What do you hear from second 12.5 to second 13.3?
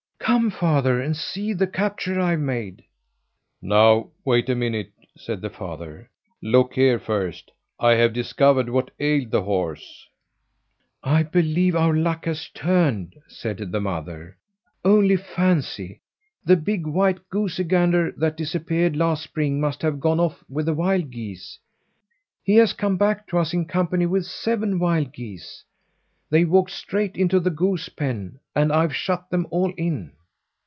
turned,"